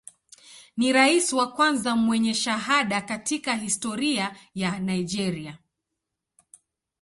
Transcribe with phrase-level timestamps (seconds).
[0.77, 5.57] Ni rais wa kwanza mwenye shahada katika historia ya Nigeria.